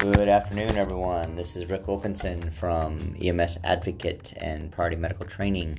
Good 0.00 0.30
afternoon, 0.30 0.78
everyone. 0.78 1.36
This 1.36 1.56
is 1.56 1.66
Rick 1.66 1.86
Wilkinson 1.86 2.50
from 2.52 3.14
EMS 3.20 3.58
Advocate 3.64 4.32
and 4.38 4.72
Priority 4.72 4.96
Medical 4.96 5.26
Training. 5.26 5.78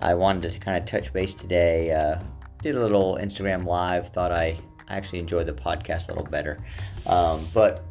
I 0.00 0.14
wanted 0.14 0.50
to 0.50 0.58
kind 0.58 0.76
of 0.76 0.84
touch 0.84 1.12
base 1.12 1.32
today. 1.32 1.92
Uh, 1.92 2.20
did 2.60 2.74
a 2.74 2.80
little 2.80 3.18
Instagram 3.18 3.64
live. 3.64 4.08
Thought 4.08 4.32
I 4.32 4.58
actually 4.88 5.20
enjoyed 5.20 5.46
the 5.46 5.52
podcast 5.52 6.08
a 6.08 6.12
little 6.12 6.26
better. 6.26 6.58
Um, 7.06 7.46
but 7.54 7.84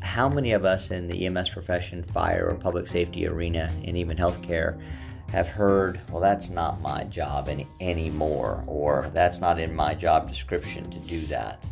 how 0.00 0.28
many 0.28 0.52
of 0.52 0.64
us 0.64 0.92
in 0.92 1.08
the 1.08 1.26
EMS 1.26 1.48
profession, 1.48 2.04
fire 2.04 2.48
or 2.48 2.54
public 2.54 2.86
safety 2.86 3.26
arena, 3.26 3.74
and 3.82 3.98
even 3.98 4.16
healthcare 4.16 4.80
have 5.32 5.48
heard, 5.48 6.00
well, 6.12 6.20
that's 6.22 6.50
not 6.50 6.80
my 6.80 7.02
job 7.02 7.48
any, 7.48 7.66
anymore, 7.80 8.62
or 8.68 9.10
that's 9.12 9.40
not 9.40 9.58
in 9.58 9.74
my 9.74 9.92
job 9.92 10.28
description 10.28 10.88
to 10.88 11.00
do 11.00 11.18
that? 11.22 11.68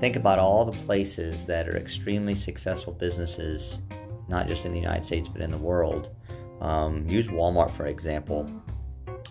Think 0.00 0.14
about 0.14 0.38
all 0.38 0.64
the 0.64 0.78
places 0.86 1.44
that 1.46 1.68
are 1.68 1.76
extremely 1.76 2.36
successful 2.36 2.92
businesses, 2.92 3.80
not 4.28 4.46
just 4.46 4.64
in 4.64 4.72
the 4.72 4.78
United 4.78 5.04
States, 5.04 5.28
but 5.28 5.42
in 5.42 5.50
the 5.50 5.58
world. 5.58 6.14
Um, 6.60 7.08
use 7.08 7.26
Walmart, 7.26 7.74
for 7.74 7.86
example. 7.86 8.48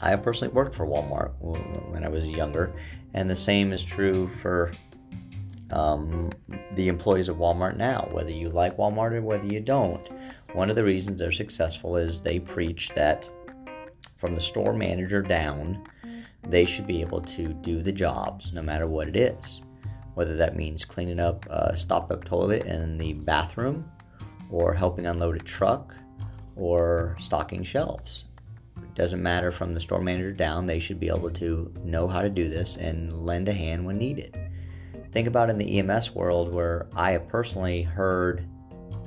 I 0.02 0.09
have 0.09 0.21
personally 0.21 0.53
worked 0.53 0.76
for 0.76 0.85
Walmart 0.85 1.31
when 1.90 2.03
I 2.03 2.09
was 2.09 2.27
younger, 2.27 2.73
and 3.13 3.30
the 3.30 3.35
same 3.35 3.71
is 3.71 3.81
true 3.81 4.30
for 4.41 4.73
um, 5.71 6.31
the 6.73 6.90
employees 6.90 7.29
of 7.29 7.38
Walmart 7.38 7.77
now, 7.77 8.09
whether 8.12 8.31
you 8.31 8.49
like 8.49 8.76
Walmart 8.76 9.13
or 9.13 9.21
whether 9.21 9.45
you 9.45 9.62
don't. 9.62 10.05
One 10.52 10.70
of 10.70 10.76
the 10.76 10.84
reasons 10.84 11.20
they're 11.20 11.31
successful 11.31 11.95
is 11.95 12.21
they 12.21 12.40
preach 12.40 12.90
that 12.90 13.29
from 14.18 14.35
the 14.35 14.41
store 14.41 14.73
manager 14.73 15.21
down, 15.21 15.81
they 16.43 16.65
should 16.65 16.88
be 16.88 16.99
able 16.99 17.21
to 17.21 17.54
do 17.54 17.81
the 17.81 17.91
jobs 17.91 18.52
no 18.52 18.62
matter 18.62 18.87
what 18.87 19.07
it 19.07 19.15
is 19.15 19.62
whether 20.18 20.35
that 20.35 20.55
means 20.55 20.84
cleaning 20.84 21.20
up 21.20 21.46
a 21.48 21.77
stopped 21.77 22.12
up 22.12 22.26
toilet 22.26 22.65
in 22.65 22.98
the 22.98 23.13
bathroom 23.13 23.87
or 24.49 24.74
helping 24.74 25.05
unload 25.05 25.35
a 25.35 25.43
truck 25.43 25.93
or 26.55 27.15
stocking 27.20 27.62
shelves. 27.62 28.26
It 28.77 28.96
doesn't 28.96 29.21
matter 29.21 29.51
from 29.51 29.76
the 29.76 29.79
store 29.79 30.01
manager 30.01 30.32
down, 30.32 30.65
they 30.65 30.79
should 30.79 30.99
be 30.99 31.07
able 31.07 31.29
to 31.29 31.71
know 31.84 32.07
how 32.07 32.24
to 32.24 32.32
do 32.32 32.49
this 32.49 32.77
and 32.77 33.13
lend 33.13 33.48
a 33.48 33.54
hand 33.54 33.85
when 33.85 33.99
needed. 33.99 34.35
Think 35.12 35.27
about 35.27 35.51
in 35.51 35.59
the 35.59 35.77
EMS 35.77 36.15
world 36.15 36.52
where 36.52 36.87
I 36.96 37.12
have 37.12 37.27
personally 37.27 37.84
heard, 37.84 38.43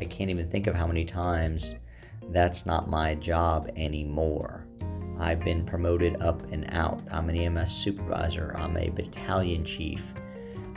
I 0.01 0.05
can't 0.05 0.31
even 0.31 0.49
think 0.49 0.69
of 0.69 0.77
how 0.77 0.87
many 0.87 1.05
times, 1.05 1.75
that's 2.29 2.67
not 2.67 2.89
my 2.89 3.17
job 3.17 3.69
anymore. 3.75 4.65
I've 5.19 5.41
been 5.41 5.67
promoted 5.67 6.23
up 6.23 6.53
and 6.53 6.73
out. 6.73 7.03
I'm 7.11 7.29
an 7.29 7.37
EMS 7.37 7.73
supervisor, 7.73 8.55
I'm 8.57 8.77
a 8.77 8.91
battalion 8.91 9.65
chief 9.65 10.05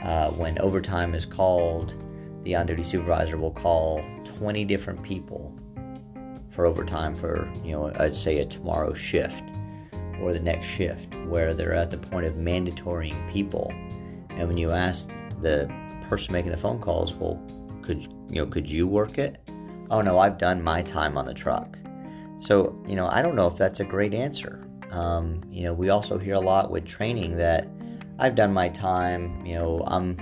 uh, 0.04 0.30
when 0.32 0.58
overtime 0.60 1.14
is 1.14 1.24
called, 1.24 1.94
the 2.44 2.54
on 2.54 2.66
duty 2.66 2.82
supervisor 2.82 3.38
will 3.38 3.50
call 3.50 4.04
20 4.24 4.64
different 4.66 5.02
people 5.02 5.58
for 6.50 6.66
overtime 6.66 7.16
for, 7.16 7.50
you 7.64 7.72
know, 7.72 7.92
I'd 7.98 8.14
say 8.14 8.38
a 8.38 8.44
tomorrow 8.44 8.92
shift 8.92 9.50
or 10.20 10.32
the 10.32 10.40
next 10.40 10.66
shift 10.66 11.14
where 11.26 11.54
they're 11.54 11.74
at 11.74 11.90
the 11.90 11.96
point 11.96 12.26
of 12.26 12.34
mandatorying 12.34 13.32
people. 13.32 13.72
And 14.30 14.46
when 14.46 14.58
you 14.58 14.70
ask 14.70 15.10
the 15.40 15.72
person 16.08 16.32
making 16.32 16.52
the 16.52 16.58
phone 16.58 16.80
calls, 16.80 17.14
well, 17.14 17.42
could 17.82 18.02
you 18.02 18.36
know, 18.36 18.46
could 18.46 18.70
you 18.70 18.86
work 18.86 19.18
it? 19.18 19.38
Oh 19.90 20.00
no, 20.00 20.18
I've 20.18 20.38
done 20.38 20.62
my 20.62 20.82
time 20.82 21.16
on 21.16 21.26
the 21.26 21.34
truck. 21.34 21.78
So, 22.38 22.78
you 22.86 22.94
know, 22.94 23.06
I 23.06 23.22
don't 23.22 23.36
know 23.36 23.46
if 23.46 23.56
that's 23.56 23.80
a 23.80 23.84
great 23.84 24.12
answer. 24.12 24.68
Um, 24.90 25.42
you 25.50 25.64
know, 25.64 25.72
we 25.72 25.88
also 25.88 26.18
hear 26.18 26.34
a 26.34 26.40
lot 26.40 26.70
with 26.70 26.84
training 26.84 27.36
that 27.38 27.68
I've 28.18 28.34
done 28.34 28.52
my 28.52 28.68
time. 28.68 29.44
You 29.44 29.54
know, 29.54 29.84
I'm 29.86 30.16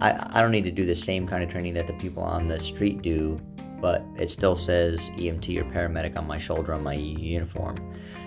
I, 0.00 0.22
I 0.34 0.42
don't 0.42 0.50
need 0.50 0.64
to 0.64 0.70
do 0.70 0.84
the 0.84 0.94
same 0.94 1.26
kind 1.26 1.42
of 1.42 1.48
training 1.50 1.74
that 1.74 1.86
the 1.86 1.94
people 1.94 2.22
on 2.22 2.48
the 2.48 2.60
street 2.60 3.02
do, 3.02 3.40
but 3.80 4.04
it 4.16 4.30
still 4.30 4.56
says 4.56 5.08
EMT 5.16 5.58
or 5.58 5.64
paramedic 5.64 6.16
on 6.16 6.26
my 6.26 6.38
shoulder 6.38 6.74
on 6.74 6.82
my 6.82 6.94
uniform. 6.94 7.76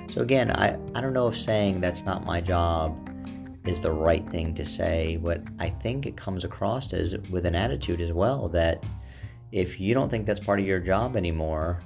So 0.09 0.21
again, 0.21 0.51
I, 0.51 0.79
I 0.95 1.01
don't 1.01 1.13
know 1.13 1.27
if 1.27 1.37
saying 1.37 1.81
that's 1.81 2.03
not 2.03 2.25
my 2.25 2.41
job 2.41 2.97
is 3.65 3.81
the 3.81 3.91
right 3.91 4.27
thing 4.31 4.55
to 4.55 4.65
say. 4.65 5.17
What 5.17 5.43
I 5.59 5.69
think 5.69 6.07
it 6.07 6.17
comes 6.17 6.43
across 6.43 6.91
as 6.93 7.15
with 7.29 7.45
an 7.45 7.53
attitude 7.53 8.01
as 8.01 8.11
well 8.11 8.49
that 8.49 8.89
if 9.51 9.79
you 9.79 9.93
don't 9.93 10.09
think 10.09 10.25
that's 10.25 10.39
part 10.39 10.59
of 10.59 10.65
your 10.65 10.79
job 10.79 11.15
anymore, 11.15 11.81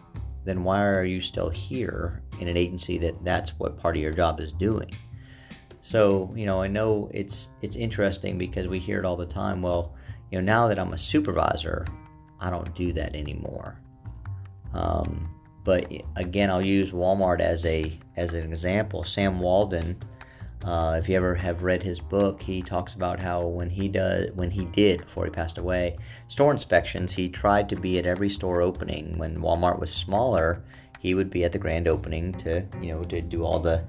then 0.46 0.64
why 0.64 0.82
are 0.84 1.04
you 1.04 1.20
still 1.20 1.50
here 1.50 2.22
in 2.40 2.48
an 2.48 2.56
agency 2.56 2.98
that 3.00 3.24
that's 3.26 3.52
what 3.60 3.78
part 3.78 3.98
of 3.98 4.02
your 4.02 4.14
job 4.14 4.40
is 4.40 4.54
doing? 4.54 4.90
So, 5.84 6.32
you 6.34 6.46
know, 6.46 6.62
I 6.62 6.68
know 6.70 7.10
it's 7.14 7.50
it's 7.62 7.76
interesting 7.76 8.38
because 8.38 8.68
we 8.68 8.80
hear 8.80 9.00
it 9.00 9.06
all 9.06 9.18
the 9.18 9.26
time. 9.26 9.62
Well, 9.62 9.94
you 10.32 10.40
know, 10.40 10.44
now 10.44 10.70
that 10.70 10.80
I'm 10.80 10.94
a 10.94 10.98
supervisor, 10.98 11.86
I 12.40 12.50
don't 12.50 12.74
do 12.74 12.94
that 12.94 13.14
anymore. 13.14 13.78
Um, 14.74 15.30
but 15.66 15.92
again, 16.16 16.50
I'll 16.50 16.62
use 16.62 16.92
Walmart 16.92 17.42
as 17.42 17.66
a 17.66 18.00
as 18.16 18.34
an 18.34 18.50
example. 18.50 19.04
Sam 19.04 19.42
Walton, 19.42 19.98
uh, 20.64 20.96
if 20.98 21.10
you 21.10 21.18
ever 21.18 21.36
have 21.36 21.64
read 21.64 21.84
his 21.84 22.00
book, 22.00 22.42
he 22.42 22.62
talks 22.62 22.94
about 22.94 23.22
how 23.22 23.46
when 23.46 23.70
he 23.70 23.90
does 23.90 24.32
when 24.36 24.50
he 24.50 24.64
did 24.68 25.02
before 25.02 25.26
he 25.26 25.32
passed 25.32 25.58
away 25.58 25.98
store 26.30 26.54
inspections, 26.54 27.12
he 27.12 27.28
tried 27.28 27.68
to 27.68 27.76
be 27.76 28.00
at 28.00 28.06
every 28.06 28.30
store 28.30 28.62
opening. 28.62 29.18
When 29.18 29.42
Walmart 29.42 29.82
was 29.82 29.94
smaller, 29.94 30.64
he 31.02 31.14
would 31.14 31.30
be 31.30 31.44
at 31.44 31.52
the 31.52 31.60
grand 31.60 31.90
opening 31.90 32.32
to 32.36 32.66
you 32.82 32.94
know 32.94 33.04
to 33.04 33.22
do 33.22 33.44
all 33.44 33.60
the 33.60 33.84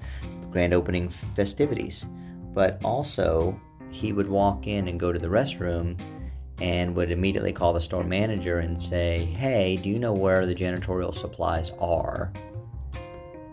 grand 0.54 0.72
opening 0.72 1.09
festivities. 1.10 2.06
But 2.54 2.81
also, 2.84 3.60
he 3.91 4.12
would 4.12 4.28
walk 4.28 4.69
in 4.69 4.87
and 4.87 5.00
go 5.00 5.12
to 5.12 5.19
the 5.19 5.26
restroom 5.26 6.00
and 6.60 6.94
would 6.94 7.10
immediately 7.10 7.53
call 7.53 7.72
the 7.72 7.81
store 7.81 8.04
manager 8.04 8.60
and 8.60 8.81
say, 8.81 9.25
Hey, 9.37 9.76
do 9.76 9.88
you 9.88 9.98
know 9.98 10.12
where 10.12 10.47
the 10.47 10.54
janitorial 10.54 11.12
supplies 11.12 11.72
are? 11.81 12.32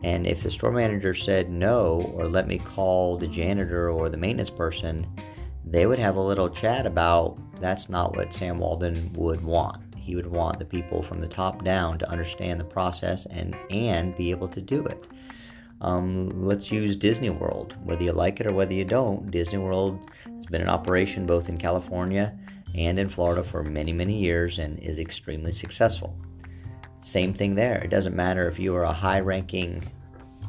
And 0.04 0.28
if 0.28 0.44
the 0.44 0.52
store 0.52 0.72
manager 0.72 1.16
said 1.16 1.50
no, 1.50 2.12
or 2.16 2.28
let 2.28 2.48
me 2.48 2.60
call 2.60 3.18
the 3.18 3.28
janitor 3.28 3.90
or 3.90 4.08
the 4.08 4.18
maintenance 4.18 4.52
person, 4.52 5.08
they 5.66 5.88
would 5.88 6.00
have 6.00 6.16
a 6.18 6.22
little 6.22 6.50
chat 6.50 6.86
about 6.86 7.40
that's 7.60 7.90
not 7.90 8.16
what 8.16 8.34
Sam 8.34 8.60
Walton 8.60 9.12
would 9.14 9.42
want. 9.42 9.96
He 9.96 10.16
would 10.16 10.28
want 10.28 10.60
the 10.60 10.66
people 10.66 11.02
from 11.02 11.20
the 11.20 11.28
top 11.28 11.64
down 11.64 11.98
to 12.00 12.10
understand 12.12 12.60
the 12.60 12.66
process 12.66 13.26
and, 13.28 13.56
and 13.72 14.16
be 14.16 14.30
able 14.30 14.48
to 14.50 14.62
do 14.62 14.86
it. 14.86 15.08
Um, 15.82 16.30
let's 16.30 16.72
use 16.72 16.96
Disney 16.96 17.32
World. 17.32 17.76
Whether 17.84 18.04
you 18.04 18.12
like 18.12 18.40
it 18.40 18.46
or 18.46 18.54
whether 18.54 18.74
you 18.74 18.86
don't, 18.86 19.32
Disney 19.32 19.58
World 19.58 20.12
has 20.26 20.46
been 20.46 20.62
in 20.62 20.70
operation 20.70 21.26
both 21.26 21.50
in 21.50 21.58
California 21.58 22.38
and 22.76 23.00
in 23.00 23.10
Florida 23.10 23.44
for 23.44 23.64
many, 23.64 23.92
many 23.92 24.18
years 24.18 24.60
and 24.60 24.78
is 24.80 25.00
extremely 25.00 25.52
successful. 25.52 26.16
Same 27.02 27.34
thing 27.34 27.56
there. 27.56 27.80
It 27.80 27.90
doesn't 27.90 28.16
matter 28.16 28.48
if 28.48 28.60
you 28.60 28.76
are 28.76 28.84
a 28.84 28.94
high 28.94 29.22
ranking 29.22 29.84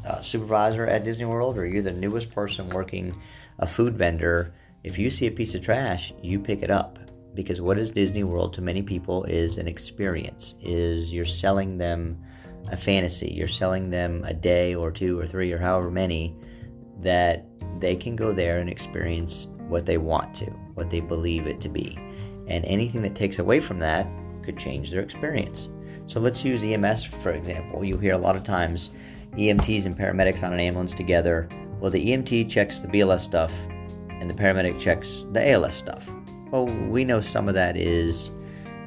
uh, 0.07 0.21
supervisor 0.21 0.87
at 0.87 1.05
Disney 1.05 1.25
World 1.25 1.57
or 1.57 1.67
you're 1.67 1.83
the 1.83 1.93
newest 1.93 2.31
person 2.31 2.69
working 2.69 3.17
a 3.59 3.67
food 3.67 3.97
vendor. 3.97 4.53
If 4.85 4.99
you 4.99 5.11
see 5.11 5.29
a 5.29 5.31
piece 5.31 5.55
of 5.55 5.63
trash, 5.63 6.13
you 6.23 6.39
pick 6.39 6.63
it 6.63 6.71
up 6.71 6.99
because 7.35 7.63
what 7.63 7.79
is 7.79 7.91
Disney 7.91 8.25
World 8.25 8.53
to 8.55 8.61
many 8.61 8.83
people 8.83 9.25
is 9.25 9.57
an 9.57 9.67
experience, 9.67 10.57
is 10.61 11.11
you're 11.11 11.25
selling 11.25 11.79
them 11.79 12.23
a 12.71 12.77
fantasy. 12.77 13.33
You're 13.33 13.49
selling 13.49 13.91
them 13.91 14.25
a 14.25 14.35
day 14.35 14.75
or 14.75 14.91
two 14.91 15.19
or 15.19 15.27
three 15.27 15.53
or 15.53 15.59
however 15.59 15.91
many 15.91 16.37
that 17.01 17.47
they 17.81 17.97
can 17.97 18.17
go 18.17 18.33
there 18.33 18.59
and 18.59 18.71
experience 18.71 19.49
what 19.69 19.87
they 19.87 19.99
want 19.99 20.35
to, 20.37 20.47
what 20.75 20.91
they 20.91 21.01
believe 21.01 21.47
it 21.47 21.61
to 21.61 21.69
be. 21.69 21.99
And 22.49 22.65
anything 22.65 23.03
that 23.03 23.15
takes 23.15 23.39
away 23.39 23.61
from 23.61 23.79
that 23.81 24.07
could 24.43 24.59
change 24.59 24.91
their 24.91 25.01
experience. 25.01 25.69
So 26.07 26.21
let's 26.21 26.45
use 26.45 26.63
EMS 26.63 27.05
for 27.05 27.33
example. 27.33 27.85
You 27.85 27.97
hear 27.99 28.15
a 28.15 28.19
lot 28.19 28.37
of 28.37 28.43
times 28.43 28.91
EMTs 29.33 29.87
and 29.87 29.97
paramedics 29.97 30.43
on 30.43 30.53
an 30.53 30.61
ambulance 30.61 30.93
together. 30.93 31.49
Well, 31.81 31.91
the 31.91 32.11
EMT 32.11 32.51
checks 32.51 32.81
the 32.81 32.89
BLS 32.89 33.21
stuff 33.21 33.53
and 34.09 34.29
the 34.29 34.35
paramedic 34.35 34.79
checks 34.79 35.25
the 35.33 35.51
ALS 35.51 35.75
stuff. 35.75 36.05
Well, 36.51 36.67
we 36.67 37.05
know 37.05 37.21
some 37.21 37.49
of 37.49 37.55
that 37.55 37.77
is 37.77 38.31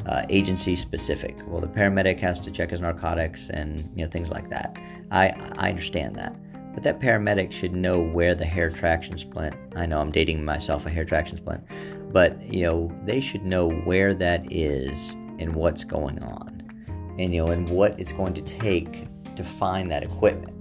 uh, 0.06 0.24
agency 0.30 0.76
specific. 0.76 1.38
Well, 1.48 1.62
the 1.62 1.68
paramedic 1.68 2.20
has 2.20 2.40
to 2.42 2.52
check 2.52 2.72
his 2.72 2.82
narcotics 2.82 3.50
and 3.50 3.90
you 3.96 4.04
know 4.04 4.10
things 4.10 4.32
like 4.32 4.50
that. 4.50 4.78
I 5.12 5.30
I 5.58 5.70
understand 5.70 6.16
that, 6.16 6.36
but 6.74 6.84
that 6.84 7.00
paramedic 7.00 7.52
should 7.52 7.74
know 7.74 8.00
where 8.00 8.36
the 8.36 8.46
Hare 8.46 8.70
traction 8.70 9.18
splint. 9.18 9.56
I 9.76 9.86
know 9.86 10.00
I'm 10.00 10.12
dating 10.12 10.46
myself 10.46 10.86
a 10.86 10.90
Hare 10.90 11.06
traction 11.06 11.38
splint, 11.38 11.64
but 12.12 12.42
you 12.42 12.64
know 12.64 12.92
they 13.04 13.20
should 13.20 13.46
know 13.46 13.70
where 13.70 14.14
that 14.14 14.52
is 14.52 15.14
and 15.40 15.56
what's 15.56 15.84
going 15.84 16.22
on, 16.24 17.16
and 17.18 17.34
you 17.34 17.44
know 17.44 17.52
and 17.52 17.70
what 17.70 18.00
it's 18.00 18.12
going 18.12 18.34
to 18.36 18.42
take 18.42 19.08
to 19.36 19.44
find 19.44 19.90
that 19.92 20.04
equipment. 20.04 20.52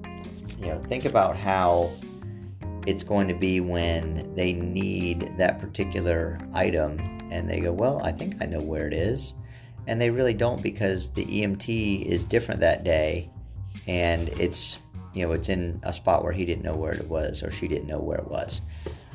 You 0.58 0.68
know, 0.68 0.82
think 0.84 1.04
about 1.04 1.36
how 1.36 1.90
it's 2.86 3.02
going 3.02 3.28
to 3.28 3.34
be 3.34 3.60
when 3.60 4.34
they 4.34 4.52
need 4.52 5.32
that 5.38 5.58
particular 5.58 6.38
item 6.52 6.98
and 7.34 7.50
they 7.50 7.60
go, 7.60 7.72
Well, 7.72 8.00
I 8.02 8.12
think 8.12 8.36
I 8.40 8.46
know 8.46 8.60
where 8.60 8.86
it 8.86 8.94
is. 8.94 9.34
And 9.86 10.00
they 10.00 10.08
really 10.08 10.32
don't 10.32 10.62
because 10.62 11.10
the 11.10 11.26
EMT 11.26 12.06
is 12.06 12.24
different 12.24 12.60
that 12.60 12.84
day 12.84 13.28
and 13.86 14.28
it's 14.40 14.78
you 15.12 15.26
know 15.26 15.32
it's 15.32 15.48
in 15.48 15.78
a 15.82 15.92
spot 15.92 16.24
where 16.24 16.32
he 16.32 16.44
didn't 16.44 16.64
know 16.64 16.74
where 16.74 16.92
it 16.92 17.06
was 17.08 17.42
or 17.42 17.50
she 17.50 17.68
didn't 17.68 17.86
know 17.86 17.98
where 17.98 18.18
it 18.18 18.28
was 18.28 18.62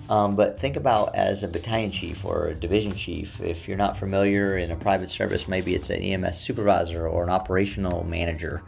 Um, 0.10 0.36
but 0.36 0.60
think 0.60 0.75
about 0.75 1.16
as 1.16 1.44
a 1.44 1.48
battalion 1.48 1.92
chief 1.92 2.25
or 2.25 2.48
a 2.48 2.56
division 2.56 2.95
chief, 2.95 3.39
if 3.42 3.68
you're 3.68 3.77
not 3.77 3.95
familiar 3.95 4.57
in 4.57 4.72
a 4.72 4.75
private 4.75 5.10
service, 5.10 5.48
maybe 5.48 5.75
it's 5.75 5.92
an 5.92 6.01
EMS 6.01 6.39
supervisor 6.39 7.07
or 7.07 7.24
an 7.24 7.30
operational 7.30 8.04
manager 8.04 8.63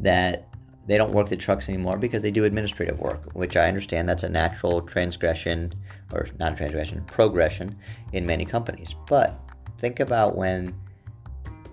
that 0.00 0.48
they 0.86 0.96
don't 0.96 1.12
work 1.12 1.28
the 1.28 1.36
trucks 1.36 1.68
anymore 1.68 1.96
because 1.96 2.22
they 2.22 2.30
do 2.30 2.44
administrative 2.44 2.98
work, 2.98 3.30
which 3.34 3.56
I 3.56 3.68
understand 3.68 4.08
that's 4.08 4.24
a 4.24 4.28
natural 4.28 4.82
transgression 4.82 5.74
or 6.12 6.26
not 6.38 6.52
a 6.52 6.56
transgression, 6.56 7.04
progression 7.04 7.76
in 8.12 8.26
many 8.26 8.44
companies. 8.44 8.94
But 9.06 9.38
think 9.78 10.00
about 10.00 10.36
when 10.36 10.74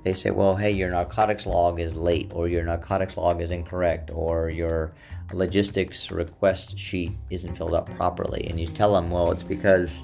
they 0.03 0.13
say, 0.13 0.31
well, 0.31 0.55
hey, 0.55 0.71
your 0.71 0.89
narcotics 0.89 1.45
log 1.45 1.79
is 1.79 1.95
late, 1.95 2.31
or 2.33 2.47
your 2.47 2.63
narcotics 2.63 3.17
log 3.17 3.41
is 3.41 3.51
incorrect, 3.51 4.11
or 4.13 4.49
your 4.49 4.93
logistics 5.33 6.09
request 6.09 6.77
sheet 6.77 7.11
isn't 7.29 7.55
filled 7.55 7.73
up 7.73 7.89
properly. 7.95 8.45
And 8.49 8.59
you 8.59 8.67
tell 8.67 8.93
them, 8.93 9.09
well, 9.09 9.31
it's 9.31 9.43
because, 9.43 10.01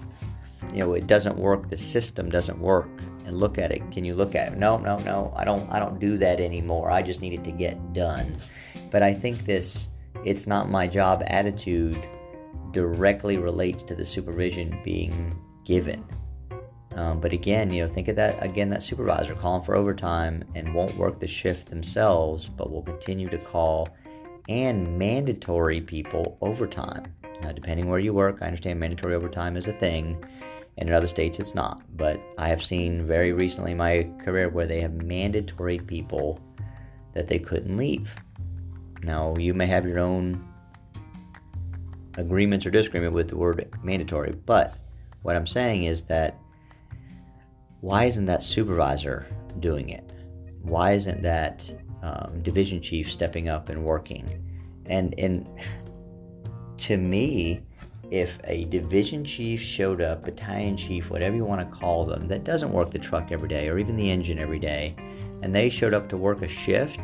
you 0.74 0.82
know, 0.82 0.94
it 0.94 1.08
doesn't 1.08 1.38
work, 1.38 1.70
the 1.70 1.78
system 1.78 2.30
doesn't 2.30 2.60
work. 2.60 2.90
And 3.26 3.40
look 3.40 3.58
at 3.58 3.72
it. 3.72 3.82
Can 3.92 4.06
you 4.06 4.14
look 4.14 4.36
at 4.36 4.54
it? 4.54 4.58
No, 4.60 4.78
no, 4.78 5.00
no. 5.00 5.34
I 5.36 5.46
don't 5.46 5.68
I 5.72 5.80
don't 5.80 6.00
do 6.00 6.16
that 6.20 6.40
anymore. 6.40 6.92
I 6.92 7.02
just 7.02 7.22
need 7.22 7.34
it 7.34 7.44
to 7.46 7.52
get 7.52 7.92
done. 7.92 8.38
But 8.96 9.04
I 9.04 9.14
think 9.14 9.44
this 9.44 9.90
it's 10.24 10.48
not 10.48 10.70
my 10.70 10.88
job 10.88 11.22
attitude 11.28 12.02
directly 12.72 13.36
relates 13.36 13.84
to 13.84 13.94
the 13.94 14.06
supervision 14.06 14.80
being 14.86 15.38
given. 15.66 16.06
Um, 16.96 17.20
but 17.20 17.34
again, 17.34 17.74
you 17.74 17.84
know, 17.84 17.90
think 17.90 18.08
of 18.08 18.16
that 18.16 18.42
again, 18.42 18.70
that 18.70 18.84
supervisor 18.84 19.36
calling 19.36 19.66
for 19.66 19.76
overtime 19.76 20.46
and 20.56 20.74
won't 20.74 20.96
work 20.96 21.20
the 21.20 21.28
shift 21.28 21.70
themselves, 21.70 22.48
but 22.48 22.72
will 22.72 22.84
continue 22.84 23.28
to 23.32 23.38
call 23.38 23.90
and 24.48 24.98
mandatory 24.98 25.82
people 25.82 26.38
overtime. 26.40 27.14
Now, 27.42 27.52
depending 27.52 27.90
where 27.90 28.00
you 28.00 28.14
work, 28.14 28.38
I 28.42 28.46
understand 28.46 28.80
mandatory 28.80 29.14
overtime 29.14 29.58
is 29.58 29.68
a 29.68 29.74
thing, 29.74 30.26
and 30.78 30.88
in 30.88 30.96
other 30.96 31.08
states 31.08 31.38
it's 31.38 31.54
not. 31.54 31.82
But 31.98 32.22
I 32.38 32.48
have 32.48 32.64
seen 32.64 33.06
very 33.06 33.34
recently 33.34 33.74
in 33.74 33.78
my 33.78 34.10
career 34.24 34.48
where 34.48 34.68
they 34.68 34.80
have 34.80 34.94
mandatory 35.04 35.80
people 35.80 36.40
that 37.12 37.28
they 37.28 37.40
couldn't 37.40 37.76
leave. 37.76 38.16
Now, 39.04 39.36
you 39.38 39.54
may 39.54 39.68
have 39.68 39.86
your 39.86 40.00
own 40.00 40.44
agreements 42.18 42.66
or 42.66 42.72
disagreement 42.72 43.14
with 43.14 43.30
the 43.30 43.38
word 43.38 43.70
mandatory, 43.84 44.32
but 44.46 44.78
what 45.22 45.36
I'm 45.36 45.48
saying 45.48 45.84
is 45.84 46.04
that 46.04 46.38
why 47.82 48.06
isn't 48.06 48.26
that 48.26 48.42
supervisor 48.42 49.28
doing 49.60 49.90
it? 49.90 50.12
Why 50.62 50.94
isn't 50.94 51.22
that 51.22 51.72
um, 52.02 52.42
division 52.42 52.82
chief 52.82 53.12
stepping 53.12 53.50
up 53.50 53.70
and 53.70 53.84
working? 53.84 54.44
And 54.88 55.14
and 55.20 55.48
to 56.78 56.98
me, 56.98 57.62
if 58.12 58.40
a 58.44 58.66
division 58.66 59.24
chief 59.24 59.62
showed 59.62 60.02
up, 60.02 60.26
battalion 60.26 60.78
chief, 60.78 61.10
whatever 61.10 61.36
you 61.36 61.46
want 61.46 61.62
to 61.62 61.78
call 61.78 62.06
them, 62.06 62.28
that 62.28 62.44
doesn't 62.44 62.72
work 62.72 62.92
the 62.92 63.00
truck 63.00 63.32
every 63.32 63.50
day 63.50 63.68
or 63.68 63.78
even 63.78 63.96
the 63.96 64.10
engine 64.10 64.40
every 64.40 64.60
day, 64.60 64.96
and 65.42 65.56
they 65.56 65.70
showed 65.70 65.94
up 65.94 66.08
to 66.10 66.18
work 66.18 66.42
a 66.42 66.48
shift, 66.48 67.00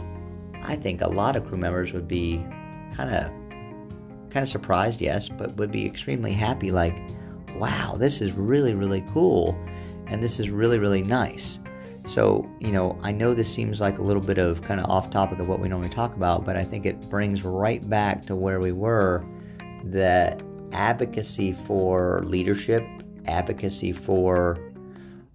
I 0.64 0.76
think 0.76 1.02
a 1.02 1.10
lot 1.10 1.36
of 1.36 1.46
crew 1.48 1.58
members 1.58 1.94
would 1.94 2.08
be 2.08 2.38
kind 2.96 3.14
of 3.14 3.32
kind 4.30 4.44
of 4.44 4.50
surprised, 4.50 5.02
yes, 5.02 5.28
but 5.28 5.56
would 5.58 5.72
be 5.72 5.86
extremely 5.86 6.32
happy 6.32 6.72
like, 6.72 6.98
wow, 7.56 7.96
this 7.98 8.22
is 8.22 8.32
really 8.32 8.74
really 8.74 9.02
cool 9.14 9.58
and 10.08 10.22
this 10.22 10.40
is 10.40 10.50
really, 10.50 10.78
really 10.78 11.04
nice. 11.04 11.60
So, 12.08 12.50
you 12.60 12.72
know, 12.72 13.00
I 13.04 13.12
know 13.12 13.34
this 13.34 13.52
seems 13.52 13.80
like 13.80 14.00
a 14.00 14.02
little 14.02 14.22
bit 14.22 14.38
of 14.38 14.62
kind 14.62 14.80
of 14.80 14.90
off 14.90 15.10
topic 15.10 15.40
of 15.40 15.48
what 15.48 15.60
we 15.60 15.70
normally 15.70 15.90
talk 15.90 16.16
about, 16.16 16.44
but 16.44 16.58
I 16.58 16.64
think 16.64 16.86
it 16.86 17.10
brings 17.10 17.44
right 17.44 17.88
back 17.90 18.26
to 18.26 18.36
where 18.36 18.60
we 18.60 18.72
were 18.72 19.26
that 19.86 20.42
advocacy 20.74 21.54
for 21.54 22.24
leadership, 22.26 22.84
advocacy 23.28 23.94
for, 23.94 24.60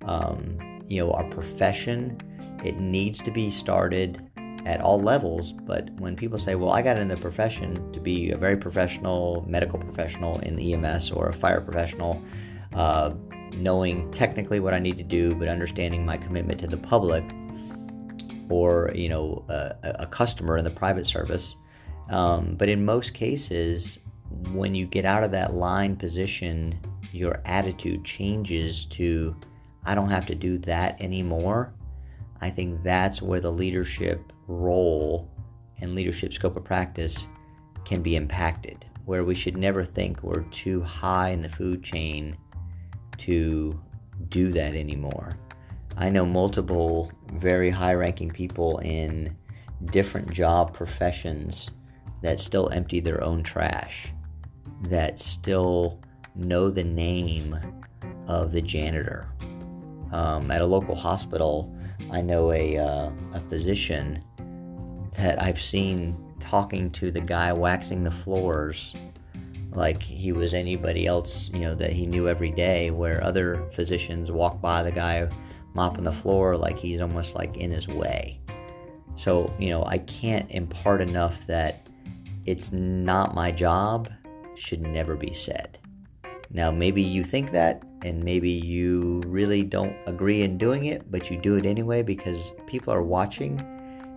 um, 0.04 0.58
you 0.88 1.00
know, 1.00 1.12
our 1.12 1.24
profession, 1.30 2.18
it 2.64 2.78
needs 2.78 3.22
to 3.22 3.30
be 3.30 3.50
started 3.50 4.25
at 4.66 4.80
all 4.80 5.00
levels. 5.00 5.52
But 5.52 5.90
when 6.00 6.16
people 6.16 6.38
say, 6.38 6.56
well, 6.56 6.72
I 6.72 6.82
got 6.82 6.98
in 6.98 7.08
the 7.08 7.16
profession 7.16 7.92
to 7.92 8.00
be 8.00 8.32
a 8.32 8.36
very 8.36 8.56
professional 8.56 9.44
medical 9.48 9.78
professional 9.78 10.40
in 10.40 10.56
the 10.56 10.74
EMS 10.74 11.12
or 11.12 11.28
a 11.28 11.32
fire 11.32 11.60
professional, 11.60 12.20
uh, 12.74 13.14
knowing 13.54 14.10
technically 14.10 14.58
what 14.58 14.74
I 14.74 14.80
need 14.80 14.96
to 14.96 15.04
do, 15.04 15.34
but 15.36 15.48
understanding 15.48 16.04
my 16.04 16.16
commitment 16.16 16.60
to 16.60 16.66
the 16.66 16.76
public 16.76 17.24
or 18.48 18.92
you 18.94 19.08
know 19.08 19.44
a, 19.48 19.74
a 20.00 20.06
customer 20.06 20.58
in 20.58 20.64
the 20.64 20.70
private 20.70 21.06
service. 21.06 21.56
Um, 22.10 22.56
but 22.56 22.68
in 22.68 22.84
most 22.84 23.14
cases, 23.14 24.00
when 24.52 24.74
you 24.74 24.86
get 24.86 25.04
out 25.04 25.22
of 25.22 25.30
that 25.30 25.54
line 25.54 25.96
position, 25.96 26.78
your 27.12 27.40
attitude 27.44 28.04
changes 28.04 28.84
to 28.86 29.36
I 29.84 29.94
don't 29.94 30.10
have 30.10 30.26
to 30.26 30.34
do 30.34 30.58
that 30.58 31.00
anymore. 31.00 31.72
I 32.40 32.50
think 32.50 32.82
that's 32.82 33.22
where 33.22 33.40
the 33.40 33.52
leadership 33.52 34.32
role 34.46 35.30
and 35.80 35.94
leadership 35.94 36.32
scope 36.32 36.56
of 36.56 36.64
practice 36.64 37.26
can 37.84 38.02
be 38.02 38.16
impacted. 38.16 38.84
Where 39.04 39.24
we 39.24 39.34
should 39.34 39.56
never 39.56 39.84
think 39.84 40.22
we're 40.22 40.42
too 40.44 40.82
high 40.82 41.30
in 41.30 41.40
the 41.40 41.48
food 41.48 41.82
chain 41.82 42.36
to 43.18 43.78
do 44.28 44.50
that 44.52 44.74
anymore. 44.74 45.38
I 45.96 46.10
know 46.10 46.26
multiple 46.26 47.10
very 47.34 47.70
high 47.70 47.94
ranking 47.94 48.30
people 48.30 48.78
in 48.78 49.36
different 49.86 50.30
job 50.30 50.74
professions 50.74 51.70
that 52.22 52.40
still 52.40 52.68
empty 52.70 53.00
their 53.00 53.22
own 53.22 53.42
trash, 53.42 54.12
that 54.82 55.18
still 55.18 56.00
know 56.34 56.70
the 56.70 56.84
name 56.84 57.58
of 58.26 58.52
the 58.52 58.62
janitor. 58.62 59.30
Um, 60.12 60.50
at 60.50 60.60
a 60.60 60.66
local 60.66 60.94
hospital, 60.94 61.74
I 62.10 62.20
know 62.20 62.52
a, 62.52 62.78
uh, 62.78 63.10
a 63.32 63.40
physician 63.48 64.22
that 65.16 65.42
I've 65.42 65.60
seen 65.60 66.16
talking 66.40 66.90
to 66.92 67.10
the 67.10 67.20
guy 67.20 67.52
waxing 67.52 68.02
the 68.02 68.10
floors 68.10 68.94
like 69.72 70.02
he 70.02 70.32
was 70.32 70.54
anybody 70.54 71.06
else, 71.06 71.50
you 71.52 71.60
know, 71.60 71.74
that 71.74 71.92
he 71.92 72.06
knew 72.06 72.28
every 72.28 72.50
day, 72.50 72.90
where 72.90 73.22
other 73.22 73.66
physicians 73.72 74.30
walk 74.30 74.60
by 74.60 74.82
the 74.82 74.92
guy 74.92 75.28
mopping 75.74 76.04
the 76.04 76.12
floor 76.12 76.56
like 76.56 76.78
he's 76.78 77.00
almost 77.00 77.34
like 77.34 77.56
in 77.58 77.70
his 77.70 77.86
way. 77.86 78.40
So, 79.14 79.54
you 79.58 79.68
know, 79.68 79.84
I 79.84 79.98
can't 79.98 80.50
impart 80.50 81.00
enough 81.02 81.46
that 81.46 81.88
it's 82.46 82.72
not 82.72 83.34
my 83.34 83.50
job 83.50 84.10
should 84.54 84.80
never 84.80 85.14
be 85.16 85.32
said. 85.32 85.78
Now, 86.50 86.70
maybe 86.70 87.02
you 87.02 87.24
think 87.24 87.50
that, 87.50 87.82
and 88.02 88.22
maybe 88.22 88.50
you 88.50 89.22
really 89.26 89.62
don't 89.62 89.96
agree 90.06 90.42
in 90.42 90.56
doing 90.56 90.86
it, 90.86 91.10
but 91.10 91.30
you 91.30 91.36
do 91.36 91.56
it 91.56 91.66
anyway 91.66 92.02
because 92.02 92.54
people 92.66 92.94
are 92.94 93.02
watching. 93.02 93.58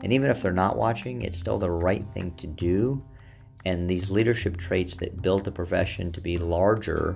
And 0.04 0.14
even 0.14 0.30
if 0.30 0.42
they're 0.42 0.52
not 0.52 0.78
watching, 0.78 1.22
it's 1.22 1.38
still 1.38 1.58
the 1.58 1.72
right 1.72 2.06
thing 2.14 2.34
to 2.36 2.48
do. 2.48 3.04
And 3.66 3.90
these 3.90 4.10
leadership 4.10 4.58
traits 4.58 4.96
that 4.98 5.22
built 5.22 5.44
the 5.44 5.52
profession 5.52 6.12
to 6.14 6.22
be 6.22 6.38
larger 6.38 7.16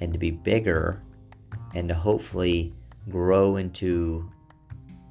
and 0.00 0.12
to 0.12 0.18
be 0.18 0.30
bigger 0.30 1.02
and 1.74 1.88
to 1.88 1.94
hopefully 1.94 2.74
grow 3.10 3.56
into 3.56 4.30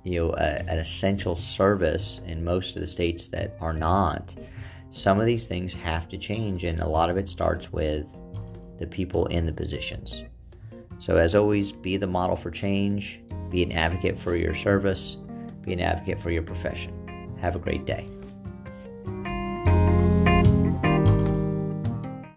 you 0.04 0.20
know 0.20 0.34
a, 0.34 0.70
an 0.70 0.80
essential 0.80 1.36
service 1.36 2.20
in 2.26 2.44
most 2.44 2.76
of 2.76 2.82
the 2.82 2.88
states 2.88 3.28
that 3.30 3.56
are 3.62 3.74
not 3.74 4.36
some 4.96 5.20
of 5.20 5.26
these 5.26 5.46
things 5.46 5.74
have 5.74 6.08
to 6.08 6.18
change. 6.18 6.64
And 6.64 6.80
a 6.80 6.88
lot 6.88 7.10
of 7.10 7.18
it 7.18 7.28
starts 7.28 7.72
with 7.72 8.08
the 8.78 8.88
people 8.88 9.26
in 9.28 9.46
the 9.46 9.52
positions. 9.52 10.24
So 11.00 11.18
as 11.18 11.36
always 11.36 11.74
be 11.74 11.98
the 11.98 12.08
model 12.08 12.38
for 12.38 12.50
change 12.50 13.22
be 13.50 13.62
an 13.62 13.74
advocate 13.74 14.18
for 14.18 14.36
your 14.36 14.56
service 14.56 15.18
be 15.66 15.74
an 15.74 15.82
advocate 15.82 16.20
for 16.20 16.32
your 16.32 16.44
profession. 16.44 16.94
Have 17.42 17.56
a 17.56 17.60
great 17.60 17.86
day 17.86 18.08